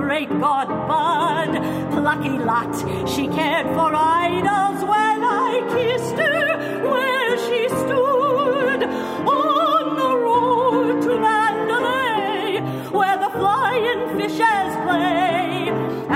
[0.09, 1.51] great god bud.
[1.91, 2.73] Plucky lot,
[3.07, 6.47] she cared for idols when I kissed her
[6.93, 8.81] where she stood
[9.29, 15.69] on the road to Mandalay, where the flying fishes play,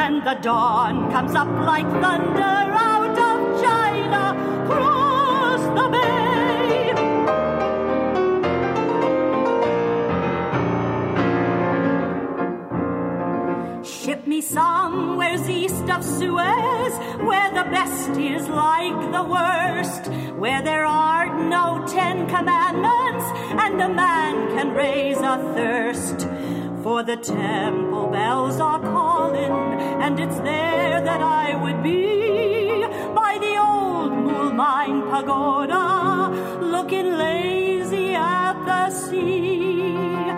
[0.03, 2.58] and the dawn comes up like thunder
[2.89, 4.23] out of China,
[14.33, 16.93] me somewheres east of Suez,
[17.27, 20.07] where the best is like the worst,
[20.41, 23.25] where there are no Ten Commandments,
[23.63, 26.27] and a man can raise a thirst.
[26.81, 29.55] For the temple bells are calling,
[30.03, 32.81] and it's there that I would be,
[33.21, 35.85] by the old Moulmein pagoda,
[36.75, 40.31] looking lazy at the sea,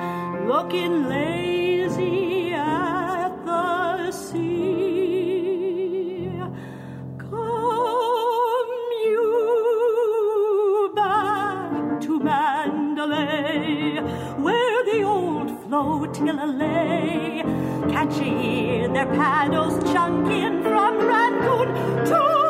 [0.52, 1.65] looking lazy
[15.76, 17.44] old flotilla lay.
[17.92, 22.45] Can't you hear their paddles chunking from Rangoon to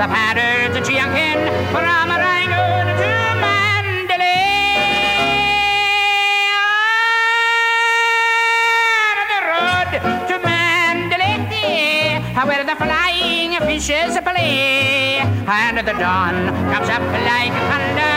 [0.00, 1.40] the paddles chanting
[1.72, 3.12] from Rangoon to
[3.44, 4.48] Mandalay?
[9.12, 9.92] On the road
[10.28, 11.36] to Mandalay,
[12.48, 18.09] where the flying fishes play, and the dawn comes up like thunder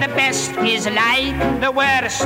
[0.00, 2.24] the best is like the worst,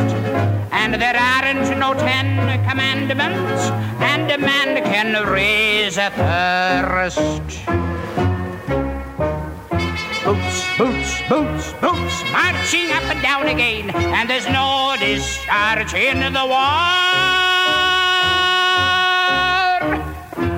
[0.70, 2.36] and there aren't no ten
[2.68, 7.18] commandments, and a man can raise a thirst.
[10.24, 16.44] Boots, boots, boots, boots, marching up and down again, and there's no discharge in the
[16.46, 16.56] war.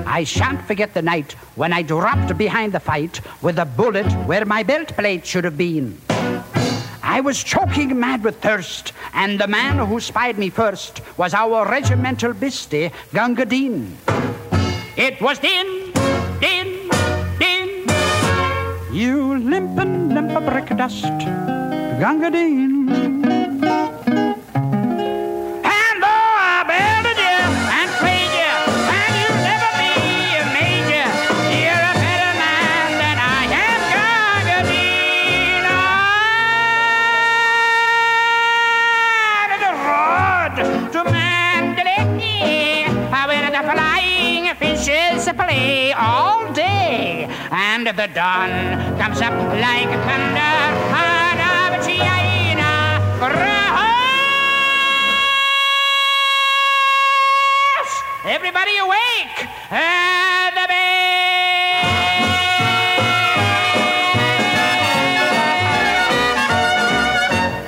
[0.05, 4.45] I shan't forget the night when I dropped behind the fight with a bullet where
[4.45, 5.97] my belt plate should have been.
[7.19, 11.67] I was choking mad with thirst, and the man who spied me first was our
[11.67, 13.97] regimental bisty, Gunga Din.
[14.95, 15.91] It was Din,
[16.39, 16.87] Din,
[17.37, 17.83] Din.
[18.93, 21.03] You limpin' limp a brick dust,
[21.99, 22.88] Gunga Din.
[47.87, 48.51] And the dawn
[48.99, 50.55] comes up like thunder
[50.91, 52.71] out of China.
[58.25, 59.37] Everybody awake!
[59.71, 61.85] And the bell!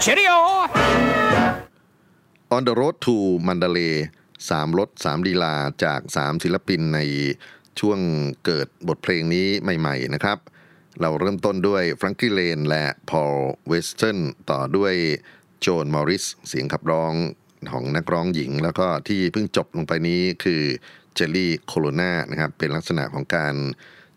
[0.04, 0.38] Cheerio!
[2.52, 4.10] On the Road to Mandalay
[4.50, 7.00] สามรถสามลีลาจากสามศิลปินใน
[7.80, 8.00] ช่วง
[8.46, 9.48] เกิดบทเพลงนี้
[9.80, 10.38] ใหม่ๆนะครับ
[11.02, 13.36] เราเริ่มต้นด้วยแฟรงกี้เลนและพอล
[13.68, 14.20] เวสตัน
[14.50, 14.96] ต่อด้วย
[15.62, 17.14] โจนมอริส เสียงขับร้อง
[17.72, 20.62] ของนักร้องหญิง แล้วก็ที่เพิ่งจบลงไปนี้คือ
[21.14, 23.56] เจอรี่โคโลนานะครับ เป็นลักษณะของการ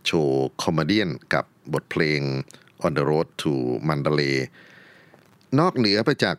[0.07, 2.21] โชว์ comedian กับบทเพลง
[2.85, 3.53] On the Road to
[3.89, 4.39] Mandalay
[5.59, 6.37] นอกเหนือไปจาก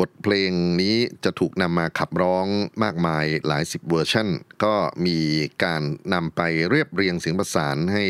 [0.00, 2.46] บทเพลงนี้จะถูกนำมาขับร้อง
[2.82, 4.28] มากมายหลายสิบเวอร์ชัน
[4.64, 4.74] ก็
[5.06, 5.18] มี
[5.64, 5.82] การ
[6.14, 6.40] นำไป
[6.70, 8.04] เรียบเรียงเสียงประสานให้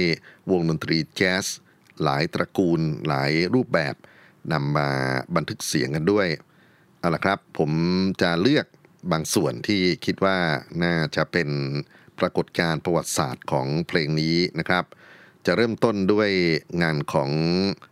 [0.51, 1.47] วงดนตรีแจ๊ส
[2.03, 3.95] หลายตระกูลหลายรูปแบบ
[4.53, 4.91] นำมา
[5.37, 6.29] บันทึกเสียงกันด้วย
[6.99, 7.71] เอาละครับ ผม
[8.23, 8.67] จะเลือก
[9.13, 10.39] บางส่วนที่คิดว่า
[10.83, 11.49] น่าจะเป็น
[12.19, 14.85] ปรากฏการณ์ประวัติศาสตร์ของเพลงนี้นะครับ
[15.47, 16.31] จะเริ่มต้นด้วย
[16.83, 17.31] งานของ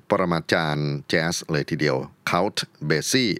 [0.08, 1.96] ปรมาจารย์แจ๊สเลยทีเดียว
[2.30, 3.32] Count Basie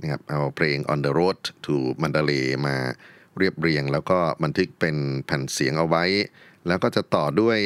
[0.00, 2.76] นะครับเอาเพลง On the Road to Mandalay มา
[3.38, 4.96] เรียบเรียง แล้วก็บันทึกเป็น
[5.26, 6.04] แผ่นเสียงเอาไว้
[6.66, 7.58] แล้วก็จะต่อด้วย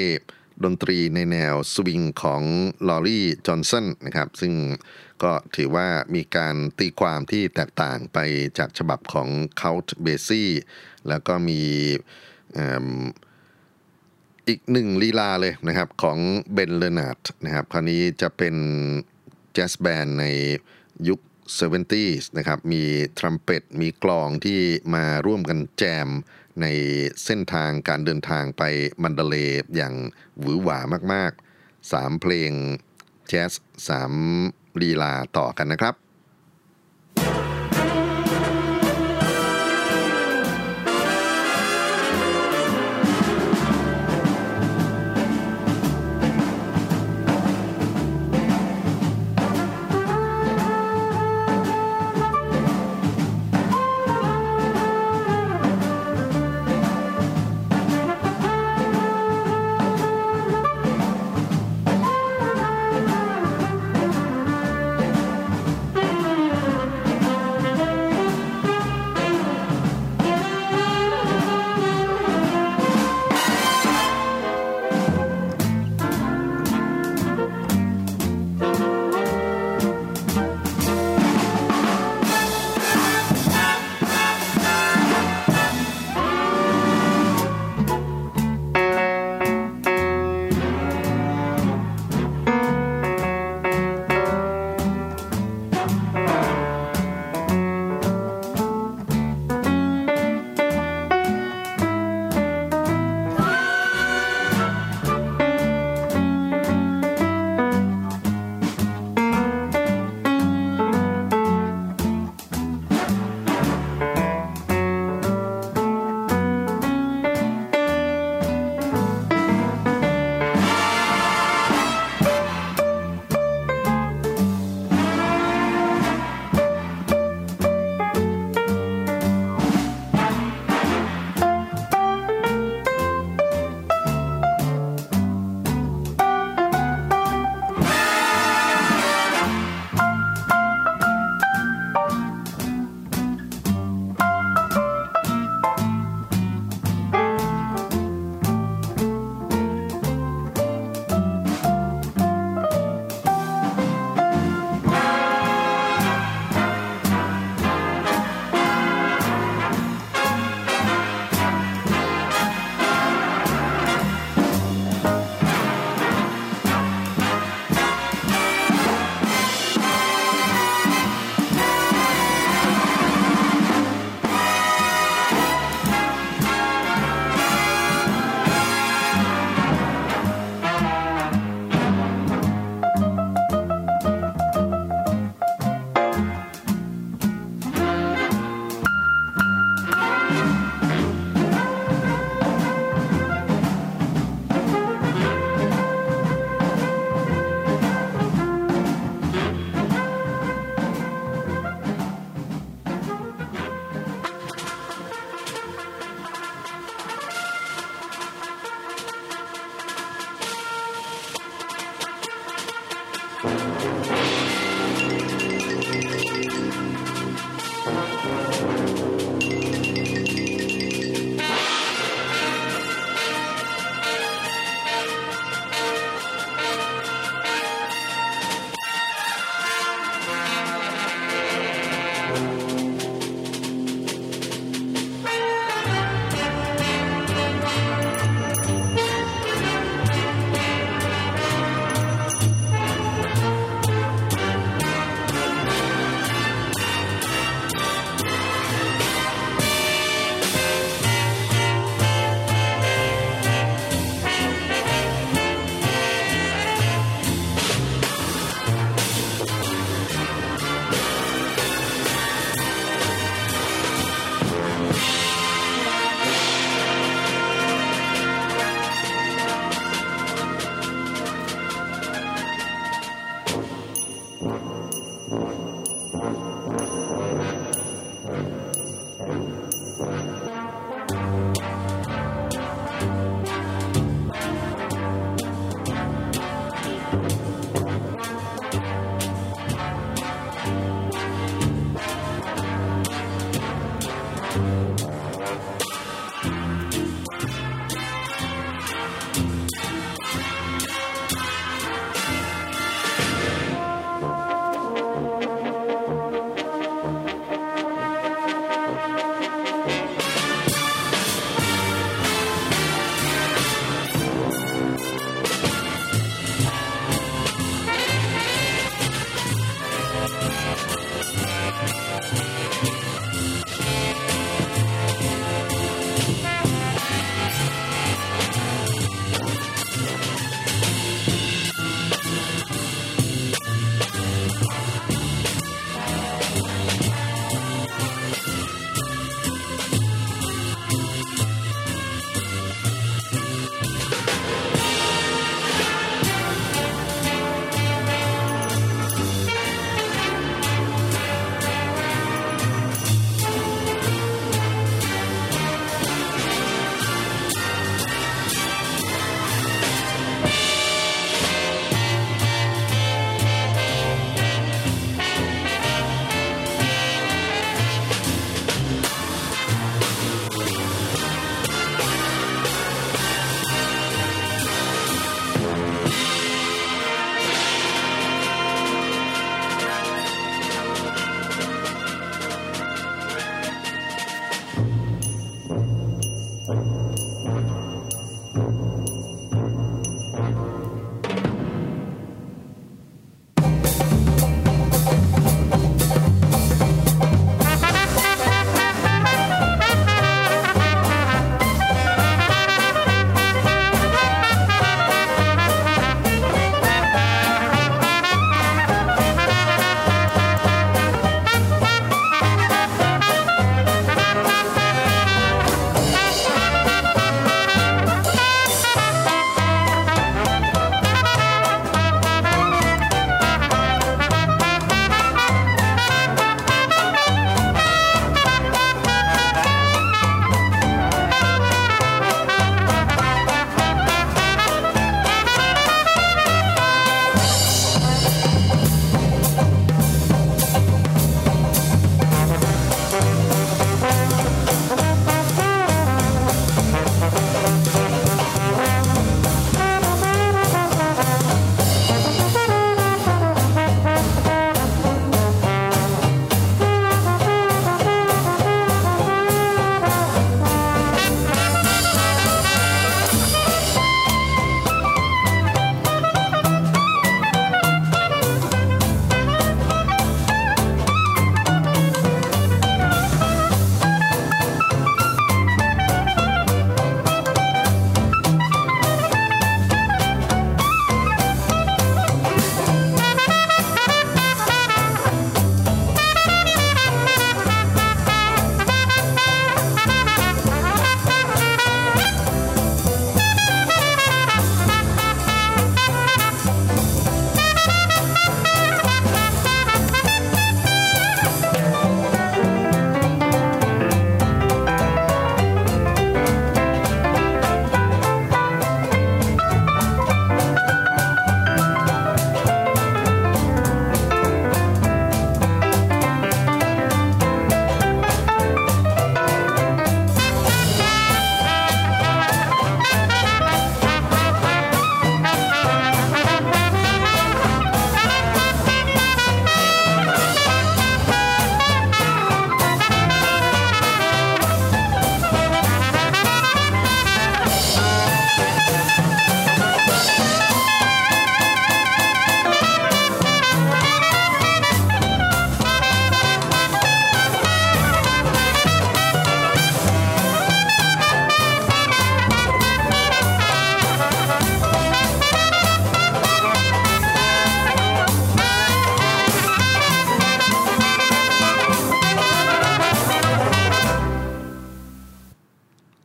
[0.64, 2.42] ดนตรีในแนวสวิงของ
[2.88, 4.54] ลอรี่จอห์นสันนะครับ ซึ่ง
[5.22, 8.18] ก็ถือว่ามีการตีความที่แตกต่างไป
[8.58, 9.28] จากฉบับของ
[9.60, 10.52] Count Basie
[11.08, 11.62] แล้วก็มี
[14.48, 16.18] อีกหนึ่งลีลาเลยนะครับของ
[16.52, 18.54] เบนเลนาร์ดนะครับ คราวนี้จะเป็น
[19.52, 20.26] jazz band ใน
[21.08, 21.20] ยุค
[21.60, 22.84] 70s นะครับ มี
[23.18, 24.60] ทรัมเป็ต มีกลองที่
[24.94, 26.08] มาร่วมกันแจม
[26.60, 26.66] ใน
[27.24, 28.62] เส้นทางการเดินทางไป
[29.02, 29.94] มันดาเลย์อย่าง
[30.38, 30.78] หวือหวา
[31.12, 32.52] มากๆสามเพลง
[33.28, 33.52] แจ๊ส
[33.88, 34.12] สาม
[34.80, 35.94] ลีลาต่อกันนะครับ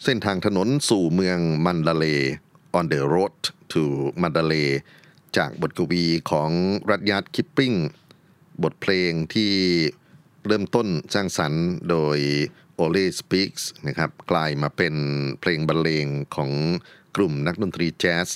[0.10, 2.06] เส้นทางถนนสู่เมืองมันดาเลย์
[2.78, 3.36] on the road
[3.72, 3.84] to
[4.22, 4.70] Mandalay
[5.38, 6.52] จากบทกวีของ
[6.90, 7.74] รัดยาร์ด คิปลิง
[8.64, 9.54] บทเพลงที่
[10.48, 12.18] เริ่มต้นสร้างสรรค์โดย
[12.84, 14.96] Oley Speaks นะครับกลายมาเป็น
[15.42, 16.52] เพลงบรรเลงของ
[17.16, 18.28] กลุ่มนักดนตรีแจ๊ส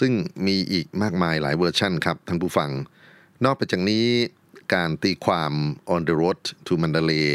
[0.00, 0.12] ซึ่ง
[0.46, 2.70] มีอีกมากมายหลายเวอร์ชันครับท่านผู้ฟัง
[3.44, 4.06] นอกไปจากนี้
[4.74, 5.52] การตีความ
[5.94, 7.28] On the Road to Mandalay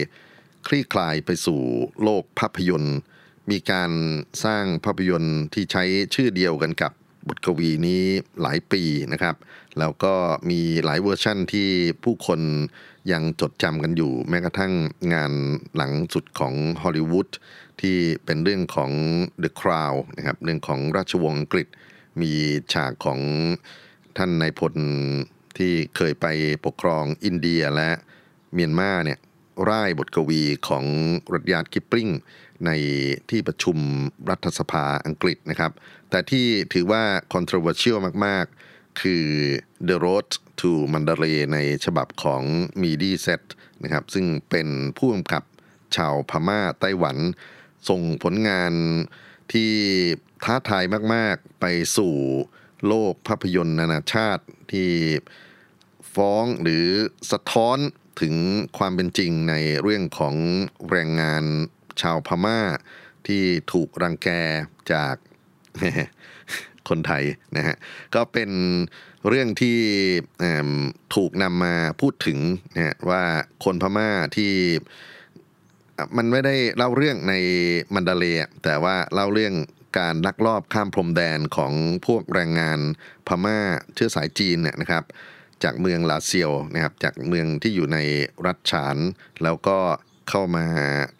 [0.68, 1.62] คลี่คลายไปสู่
[2.04, 3.00] โลกภาพยนตร์
[3.52, 3.92] มีการ
[4.44, 5.84] สร้างภาพยนตร์ที่ใช้
[6.16, 6.92] ชื่อเดียวกันกับ
[7.28, 8.04] บทกวีนี้
[8.42, 8.84] หลายปี
[9.14, 9.36] นะครับ
[9.80, 10.14] แล้วก็
[10.50, 11.70] มีหลายเวอร์ชั่นที่
[12.04, 12.42] ผู้คน
[13.12, 14.74] ยังจดจำกันอยู่ แม้กระทั่ง
[15.14, 15.32] งาน
[15.76, 17.30] หลังสุดของฮอลลีวูด
[17.82, 18.92] ที่เป็นเรื่องของ
[19.44, 21.68] The Crown นะครับเรื่องของราชวงศ์อังกฤษ
[22.22, 22.32] มี
[22.74, 23.20] ฉากของ
[24.18, 24.74] ท่านนายพล
[25.58, 26.26] ที่เคยไป
[26.66, 27.90] ปกครองอินเดียและ
[28.54, 29.20] เมียนมาเนี่ย
[29.70, 30.86] ร่ายบทกวีของ
[31.34, 32.08] รัตยาร์ดกิปปริง
[32.66, 32.72] ใน
[33.30, 33.78] ที่ประชุม
[34.30, 35.72] รัฐสภาอังกฤษนะครับ
[36.10, 37.04] แต่ที่ถือว่า
[37.34, 39.26] controversial มาก ๆ คือ
[39.88, 40.28] The Road
[40.60, 42.44] to Mandalay ในฉบับของ
[42.82, 43.44] m e d i Set
[43.84, 45.44] นะครับ ซึ่งเป็นผู้กำกับ
[45.96, 47.18] ชาวพม่าไต้หวัน
[47.90, 48.74] ส่งผลงาน
[49.54, 49.72] ที่
[50.44, 50.84] ท้าทาย
[51.14, 51.66] มาก ๆ ไป
[51.98, 52.14] สู่
[52.88, 54.90] โลกภาพยนตร์นานาชาติที่
[56.16, 56.88] ฟ้องหรือ
[57.32, 57.78] สะท้อน
[58.22, 58.36] ถึง
[58.78, 60.36] ความเป็นจริงในเรื่องของ
[60.90, 61.44] แรงงาน
[62.02, 62.60] ชาวพม่า
[63.28, 64.30] ที่ถูกรังแก
[64.94, 65.16] จาก
[66.90, 67.24] คนไทย
[67.58, 67.76] นะฮะ
[68.16, 68.52] ก็เป็น
[69.28, 69.80] เรื่องที่
[71.16, 72.40] ถูกนำมาพูดถึง
[72.76, 73.24] นะว่า
[73.64, 74.54] คนพม่าที่
[76.18, 77.34] มันไม่ได้เล่าเรื่องใน
[77.94, 78.26] มันดาเล
[78.64, 79.54] แต่ว่าเล่าเรื่อง
[80.00, 81.74] การลักลอบข้ามพรมแดนของ
[82.06, 82.80] พวกแรงงาน
[83.28, 83.60] พม่า
[83.96, 85.04] เชื้อสายจีนเนี่ยนะครับ
[85.64, 87.98] จากเมืองลาเซียวนะครับจากเมืองที่อยู่ใน
[88.46, 88.98] รัฐฉาน
[89.44, 89.78] แล้วก็
[90.30, 90.66] เข้ามา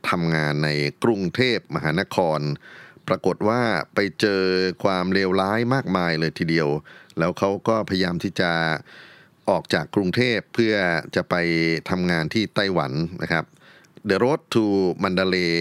[0.10, 0.70] ทำงานใน
[1.04, 2.40] กรุงเทพมหานคร
[3.08, 3.62] ปรากฏว่า
[3.96, 4.44] ไปเจอ
[4.84, 6.70] ความเลวร้ายมากมายเลยทีเดียว
[7.20, 8.52] แล้วเขาก็พยายามที่จะ
[9.50, 10.76] ออกจากกรุงเทพเพื่อ
[11.16, 11.36] จะไป
[11.90, 12.92] ทำงานที่ไต้หวัน
[13.22, 13.46] นะครับ
[14.10, 14.64] The Road to
[15.04, 15.54] Mandalay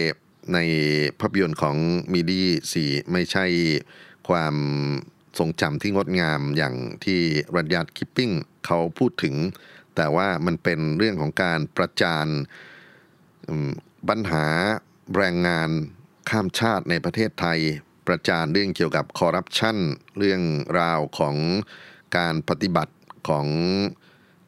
[0.55, 0.59] ใน
[1.21, 1.77] ภาพยนตร์ของ
[2.13, 3.47] มีดีสีไม่ใช่
[4.29, 4.55] ความ
[5.39, 6.75] ทรงจำที่งดงามอย่าง
[7.05, 7.21] ที่
[7.57, 8.31] รัญญาตคิปปิ้ง
[8.67, 9.35] เขาพูดถึง
[9.97, 12.27] แต่ว่ามันเป็นเรื่องของการประจาน
[14.09, 14.47] ปัญหา
[15.17, 15.71] แรงงาน
[16.31, 17.61] ข้ามชาติในประเทศไทย
[18.07, 19.77] ประจานเรื่องเกี่ยวกับคอร์รัปชัน
[20.19, 20.43] เรื่อง
[20.81, 21.37] ราวของ
[22.17, 22.95] การปฏิบัติ
[23.29, 23.47] ของ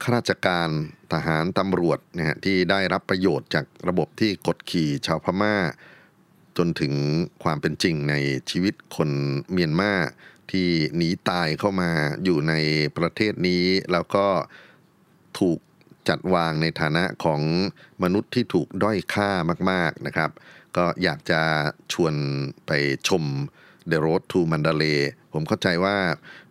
[0.02, 0.68] ข้าราชการ
[1.12, 5.56] ทหารตำรวจนะฮะที่ได้รับประโยชน์จากระบบที่กดขี่ชาวพม่า
[6.58, 6.94] จนถึง
[7.42, 8.14] ความเป็นจริงใน
[8.50, 9.10] ชีวิตคน
[9.52, 9.92] เมียนมา
[10.50, 11.90] ที่หนีตายเข้ามา
[12.24, 12.54] อยู่ใน
[12.96, 14.26] ประเทศนี้ แล้วก็
[15.38, 15.58] ถูก
[16.08, 17.40] จัดวางในฐานะของ
[18.02, 19.30] มนุษย์ที่ถูกด้อยค่า
[19.70, 20.30] มาก ๆนะครับ
[20.76, 21.40] ก็อยากจะ
[21.92, 22.14] ชวน
[22.66, 22.70] ไป
[23.08, 23.24] ชม
[23.90, 25.00] The Road to Mandalay
[25.32, 25.96] ผมเข้าใจว่า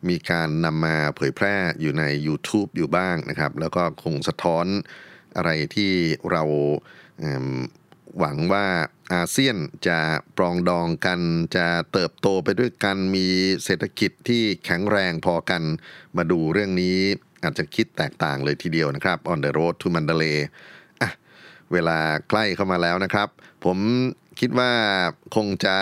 [0.09, 4.65] มีการนำมาเผยแพร่อยู่ใน YouTube อยู่บ้างนะครับ แล้วก็คงสะท้อน
[5.35, 5.93] อะไรที่
[6.31, 6.43] เรา
[8.19, 8.67] หวังว่า
[9.13, 9.99] อาเซียนจะ
[10.37, 11.19] ปรองดองกัน
[11.55, 13.27] จะเติบโตไปด้วยกัน มี
[13.63, 15.63] เศรษฐกิจที่แข็งแรงพอกัน
[16.17, 16.99] มาดูเรื่องนี้
[17.43, 20.37] อาจจะคิดแตกต่างเลยทีเดียวนะครับ On the road to Mandalay
[21.01, 21.09] อะ
[21.73, 21.97] เวลา
[22.29, 23.29] ใกล้เข้ามาแล้วนะครับ
[23.65, 23.77] ผม
[24.39, 24.71] คิดว่า
[25.35, 25.77] คงจะ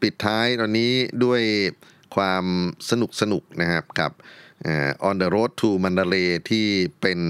[0.00, 0.92] ปิดท้ายตอนนี้
[1.24, 1.42] ด้วย
[2.16, 2.44] ความ
[2.90, 4.12] สนุกสนุกนะครับกับ
[5.08, 6.66] On the road to Mandalay ที่
[7.00, 7.20] เป็น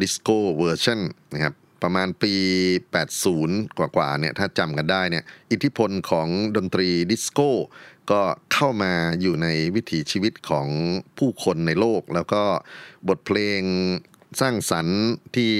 [0.00, 1.00] ดิสโก้เวอร์ชัน
[1.34, 2.32] นะครับประมาณปี
[3.06, 7.48] 80 กว่าๆเนี่ยถ้าจำกันได้เนี่ยอิทธิพลของดนตรีดิสโก้
[8.10, 8.20] ก็
[8.52, 10.66] เข้ามาอยู่ในวิถีชีวิตของ
[11.18, 12.42] ผู้คนในโลก แล้วก็
[13.08, 13.62] บทเพลง
[14.40, 15.00] สร้างสรรค์
[15.36, 15.52] ที่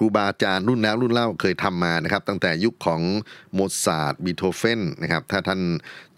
[0.00, 3.02] ครูบาอาจารย์รุ่นแล้วรุ่นเล่าเคยทำมานะครับ ตั้งแต่ยุคของ
[3.54, 5.60] โมซาร์ทบีโธเฟนนะครับ ถ้าท่าน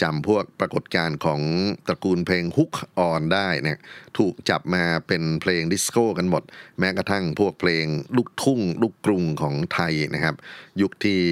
[0.03, 1.41] จำพวกปรากฏการณ์ของ
[1.87, 3.79] ตระกูลเพลง Hooked On ได้เนี่ย
[4.19, 6.43] ถูกจับมาเป็นเพลงดิสโก้กันหมด
[6.79, 10.35] แม้กระทั่งพวกเพลงลูกทุ่ง ลูกกรุงของไทยนะครับ
[10.81, 11.23] ยุคที่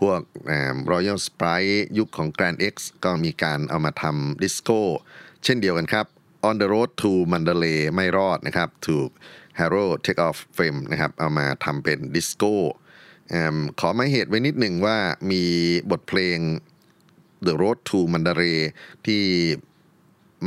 [0.00, 0.20] พวก
[0.90, 2.74] รอยัลสไปรท์สยุคของ Grand Ex'
[3.04, 4.80] ก็มีการเอามาทำดิสโก้
[5.44, 6.06] เช่นเดียวกันครับ
[6.48, 9.08] On the Road to Mandalay ไม่รอดนะครับ ถูก
[9.58, 12.54] Hero Take Off Fame นะครับเอามาทำเป็นดิสโก้
[13.80, 14.96] ขอหมายเหตุไว้นิดหนึ่งว่า
[15.30, 15.44] มี
[15.90, 16.38] บทเพลง
[17.46, 18.58] The Road to Mandalay
[19.06, 19.22] ที่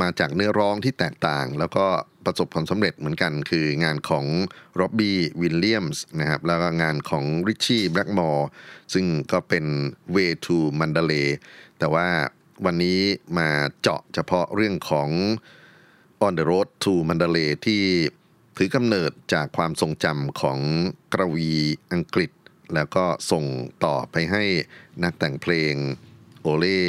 [0.00, 1.86] มาจากเนื้อร้องที่แตกต่าง แล้วก็
[2.24, 4.24] ประสบผลสำเร็จเหมือนกัน คืองานของ
[4.80, 8.48] ร็อบบี้วิลเลียมส์นะครับแล้วก็งานของริชชี่แบล็กมอร์
[8.92, 9.64] ซึ่งก็เป็น
[10.14, 11.28] Way to Mandalay
[11.78, 12.08] แต่ว่า
[12.64, 13.00] วันนี้
[13.38, 13.48] มา
[13.80, 15.08] เจาะเฉพาะเรื่องของ
[16.26, 17.82] On the Road to Mandalay ที่
[18.56, 20.58] ถือกำเนิดจากความทรงจำของ
[21.12, 21.52] กระวี
[21.92, 22.30] อังกฤษ
[22.74, 23.44] แล้วก็ส่ง
[23.84, 24.44] ต่อไปให้
[25.02, 25.74] นักแต่งเพลง
[26.40, 26.80] โอเล่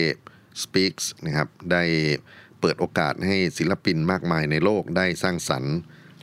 [0.62, 1.84] Speaks นะครับได้
[2.60, 5.76] เปิดโอกาสให้ศิลปินมากมายในโลกได้สร้างสรรค์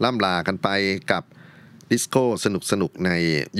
[0.05, 0.69] ล่ำลากันไป
[1.13, 1.23] กับ
[1.91, 2.47] ดิสโก้ส
[2.83, 3.11] นุกๆใน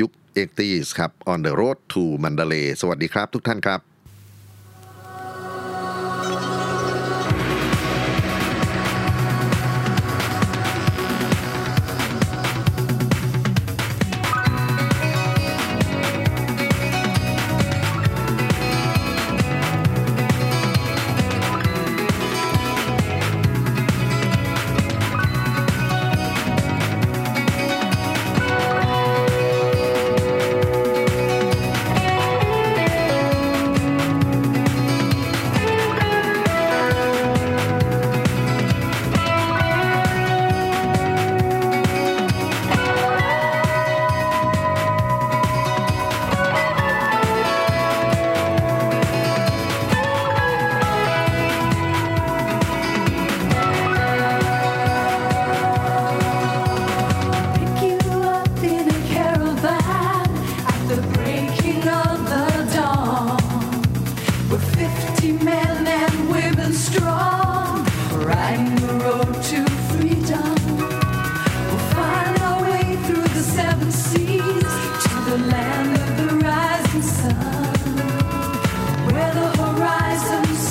[0.01, 3.81] ยุค 80s ครับ On the Road to Mandalay สวัสดีครับทุกท่านครับ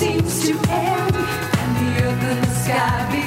[0.00, 3.19] seems to end and the earth and the sky